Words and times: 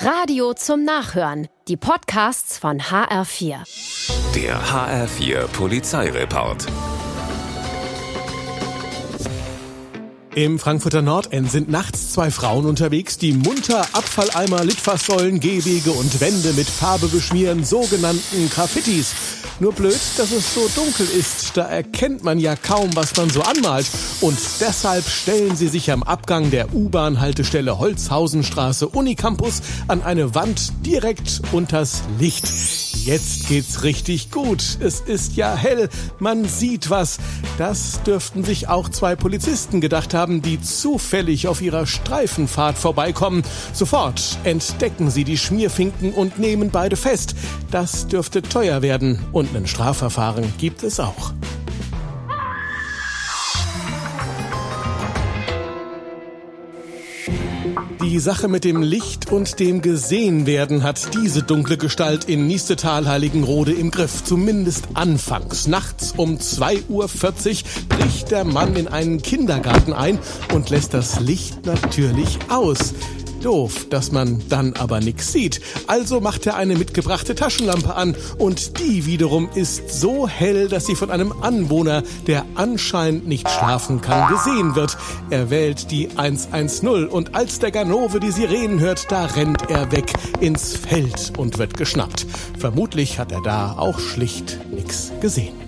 Radio 0.00 0.52
zum 0.54 0.84
Nachhören. 0.84 1.48
Die 1.68 1.76
Podcasts 1.76 2.58
von 2.58 2.80
HR4. 2.80 3.64
Der 4.34 4.60
HR4 4.60 5.46
Polizeireport. 5.48 6.66
Im 10.34 10.58
Frankfurter 10.58 11.00
Nordend 11.00 11.50
sind 11.50 11.70
nachts 11.70 12.12
zwei 12.12 12.30
Frauen 12.30 12.66
unterwegs, 12.66 13.18
die 13.18 13.32
munter 13.32 13.82
Abfalleimer, 13.92 14.64
Litfaßsäulen, 14.64 15.38
Gehwege 15.38 15.92
und 15.92 16.20
Wände 16.20 16.52
mit 16.54 16.66
Farbe 16.66 17.06
beschmieren, 17.06 17.64
sogenannten 17.64 18.50
Graffitis. 18.50 19.43
Nur 19.60 19.72
blöd, 19.72 20.00
dass 20.16 20.32
es 20.32 20.52
so 20.52 20.68
dunkel 20.74 21.06
ist, 21.06 21.56
da 21.56 21.66
erkennt 21.66 22.24
man 22.24 22.40
ja 22.40 22.56
kaum, 22.56 22.90
was 22.94 23.16
man 23.16 23.30
so 23.30 23.40
anmalt. 23.42 23.86
Und 24.20 24.36
deshalb 24.60 25.06
stellen 25.08 25.54
sie 25.54 25.68
sich 25.68 25.92
am 25.92 26.02
Abgang 26.02 26.50
der 26.50 26.74
U-Bahn-Haltestelle 26.74 27.78
Holzhausenstraße 27.78 28.88
Unicampus 28.88 29.62
an 29.86 30.02
eine 30.02 30.34
Wand 30.34 30.72
direkt 30.84 31.40
unters 31.52 32.02
Licht. 32.18 32.48
Jetzt 33.04 33.48
geht's 33.48 33.82
richtig 33.82 34.30
gut. 34.30 34.78
Es 34.80 35.00
ist 35.00 35.36
ja 35.36 35.54
hell, 35.54 35.90
man 36.20 36.46
sieht 36.46 36.88
was. 36.88 37.18
Das 37.58 38.02
dürften 38.02 38.44
sich 38.44 38.68
auch 38.68 38.88
zwei 38.88 39.14
Polizisten 39.14 39.82
gedacht 39.82 40.14
haben, 40.14 40.40
die 40.40 40.60
zufällig 40.60 41.46
auf 41.46 41.60
ihrer 41.60 41.86
Streifenfahrt 41.86 42.78
vorbeikommen. 42.78 43.42
Sofort 43.74 44.38
entdecken 44.44 45.10
sie 45.10 45.24
die 45.24 45.36
Schmierfinken 45.36 46.14
und 46.14 46.38
nehmen 46.38 46.70
beide 46.70 46.96
fest. 46.96 47.34
Das 47.70 48.06
dürfte 48.06 48.40
teuer 48.40 48.80
werden 48.80 49.18
und 49.32 49.43
ein 49.54 49.66
Strafverfahren 49.66 50.52
gibt 50.58 50.82
es 50.82 51.00
auch. 51.00 51.32
Die 58.14 58.20
Sache 58.20 58.46
mit 58.46 58.64
dem 58.64 58.82
Licht 58.82 59.32
und 59.32 59.58
dem 59.58 59.82
Gesehenwerden 59.82 60.84
hat 60.84 61.14
diese 61.14 61.42
dunkle 61.42 61.76
Gestalt 61.76 62.26
in 62.26 62.46
Niestetal 62.46 63.08
Heiligenrode 63.08 63.72
im 63.72 63.90
Griff. 63.90 64.22
Zumindest 64.22 64.86
anfangs. 64.94 65.66
Nachts 65.66 66.12
um 66.16 66.36
2.40 66.36 66.84
Uhr 66.88 67.08
bricht 67.88 68.30
der 68.30 68.44
Mann 68.44 68.76
in 68.76 68.86
einen 68.86 69.20
Kindergarten 69.20 69.92
ein 69.92 70.20
und 70.52 70.70
lässt 70.70 70.94
das 70.94 71.18
Licht 71.18 71.66
natürlich 71.66 72.38
aus. 72.50 72.94
Doof, 73.44 73.86
dass 73.90 74.10
man 74.10 74.42
dann 74.48 74.72
aber 74.74 75.00
nix 75.00 75.32
sieht. 75.32 75.60
Also 75.86 76.20
macht 76.20 76.46
er 76.46 76.56
eine 76.56 76.76
mitgebrachte 76.76 77.34
Taschenlampe 77.34 77.94
an 77.94 78.16
und 78.38 78.78
die 78.78 79.04
wiederum 79.04 79.48
ist 79.54 79.90
so 79.90 80.26
hell, 80.26 80.68
dass 80.68 80.86
sie 80.86 80.94
von 80.94 81.10
einem 81.10 81.32
Anwohner, 81.42 82.02
der 82.26 82.46
anscheinend 82.54 83.26
nicht 83.28 83.48
schlafen 83.48 84.00
kann, 84.00 84.32
gesehen 84.34 84.74
wird. 84.74 84.96
Er 85.30 85.50
wählt 85.50 85.90
die 85.90 86.08
110 86.16 87.08
und 87.08 87.34
als 87.34 87.58
der 87.58 87.70
Ganove 87.70 88.20
die 88.20 88.30
Sirenen 88.30 88.80
hört, 88.80 89.10
da 89.12 89.26
rennt 89.26 89.70
er 89.70 89.92
weg 89.92 90.12
ins 90.40 90.76
Feld 90.76 91.32
und 91.36 91.58
wird 91.58 91.76
geschnappt. 91.76 92.26
Vermutlich 92.58 93.18
hat 93.18 93.32
er 93.32 93.42
da 93.42 93.76
auch 93.76 93.98
schlicht 93.98 94.58
nix 94.72 95.12
gesehen. 95.20 95.63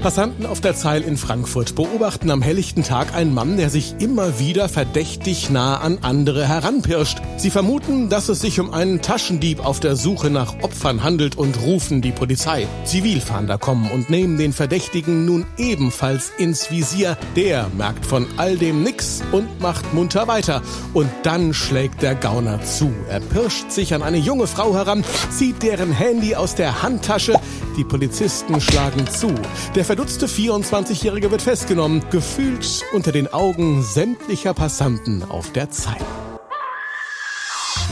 Passanten 0.00 0.46
auf 0.46 0.62
der 0.62 0.74
Zeil 0.74 1.02
in 1.02 1.18
Frankfurt 1.18 1.74
beobachten 1.74 2.30
am 2.30 2.40
helllichten 2.40 2.82
Tag 2.82 3.14
einen 3.14 3.34
Mann, 3.34 3.58
der 3.58 3.68
sich 3.68 3.96
immer 3.98 4.38
wieder 4.38 4.70
verdächtig 4.70 5.50
nah 5.50 5.76
an 5.76 5.98
andere 6.00 6.48
heranpirscht. 6.48 7.18
Sie 7.36 7.50
vermuten, 7.50 8.08
dass 8.08 8.30
es 8.30 8.40
sich 8.40 8.60
um 8.60 8.72
einen 8.72 9.02
Taschendieb 9.02 9.64
auf 9.64 9.78
der 9.78 9.96
Suche 9.96 10.30
nach 10.30 10.54
Opfern 10.62 11.02
handelt 11.02 11.36
und 11.36 11.60
rufen 11.60 12.00
die 12.00 12.12
Polizei. 12.12 12.66
Zivilfahnder 12.84 13.58
kommen 13.58 13.90
und 13.90 14.08
nehmen 14.08 14.38
den 14.38 14.54
Verdächtigen 14.54 15.26
nun 15.26 15.44
ebenfalls 15.58 16.32
ins 16.38 16.70
Visier. 16.70 17.18
Der 17.36 17.68
merkt 17.76 18.06
von 18.06 18.26
all 18.38 18.56
dem 18.56 18.82
nix 18.82 19.22
und 19.32 19.60
macht 19.60 19.92
munter 19.92 20.26
weiter. 20.26 20.62
Und 20.94 21.10
dann 21.24 21.52
schlägt 21.52 22.00
der 22.00 22.14
Gauner 22.14 22.62
zu. 22.64 22.90
Er 23.10 23.20
pirscht 23.20 23.70
sich 23.70 23.92
an 23.92 24.02
eine 24.02 24.18
junge 24.18 24.46
Frau 24.46 24.74
heran, 24.74 25.04
zieht 25.30 25.62
deren 25.62 25.92
Handy 25.92 26.34
aus 26.34 26.54
der 26.54 26.82
Handtasche. 26.82 27.34
Die 27.76 27.84
Polizisten 27.84 28.60
schlagen 28.60 29.06
zu. 29.06 29.34
Der 29.74 29.84
verdutzte 29.84 30.26
24-Jährige 30.26 31.30
wird 31.30 31.42
festgenommen, 31.42 32.02
gefühlt 32.10 32.84
unter 32.92 33.12
den 33.12 33.32
Augen 33.32 33.82
sämtlicher 33.82 34.54
Passanten 34.54 35.22
auf 35.22 35.52
der 35.52 35.70
Zeil. 35.70 36.04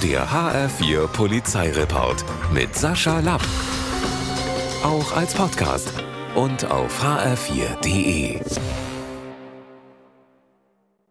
Der 0.02 0.28
HR4 0.28 1.06
Polizeireport 1.08 2.24
mit 2.52 2.76
Sascha 2.76 3.20
Lapp. 3.20 3.42
Auch 4.84 5.16
als 5.16 5.34
Podcast 5.34 5.92
und 6.34 6.70
auf 6.70 7.02
hr4.de. 7.02 8.40